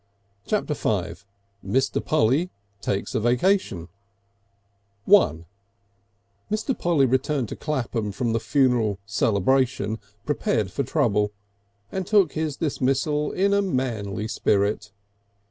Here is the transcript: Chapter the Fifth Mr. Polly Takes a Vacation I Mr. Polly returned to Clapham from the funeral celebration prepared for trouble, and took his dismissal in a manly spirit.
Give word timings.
Chapter 0.47 0.73
the 0.73 1.03
Fifth 1.03 1.25
Mr. 1.63 2.03
Polly 2.03 2.49
Takes 2.81 3.13
a 3.13 3.19
Vacation 3.19 3.87
I 5.07 5.41
Mr. 6.49 6.75
Polly 6.75 7.05
returned 7.05 7.49
to 7.49 7.55
Clapham 7.55 8.11
from 8.11 8.33
the 8.33 8.39
funeral 8.39 8.97
celebration 9.05 9.99
prepared 10.25 10.71
for 10.71 10.81
trouble, 10.81 11.31
and 11.91 12.07
took 12.07 12.31
his 12.31 12.57
dismissal 12.57 13.31
in 13.31 13.53
a 13.53 13.61
manly 13.61 14.27
spirit. 14.27 14.91